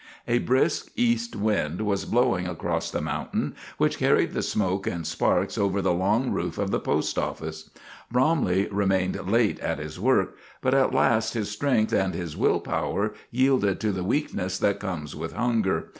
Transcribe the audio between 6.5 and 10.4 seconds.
of the post office. Bromley remained late at his work;